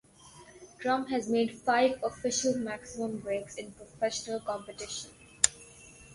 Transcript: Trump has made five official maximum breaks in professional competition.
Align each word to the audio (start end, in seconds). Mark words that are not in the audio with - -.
Trump 0.79 1.09
has 1.09 1.29
made 1.29 1.59
five 1.59 1.99
official 2.03 2.57
maximum 2.57 3.19
breaks 3.19 3.53
in 3.57 3.71
professional 3.73 4.39
competition. 4.39 5.11